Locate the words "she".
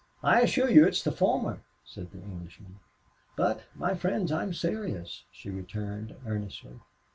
5.31-5.51